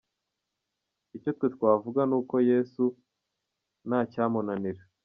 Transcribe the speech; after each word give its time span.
Icyo 1.15 1.29
twe 1.37 1.47
twavuga 1.55 2.01
nuko 2.09 2.35
Yesu 2.49 2.83
ntacyamunanira. 3.87 4.81